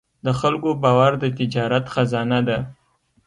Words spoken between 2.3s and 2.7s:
ده.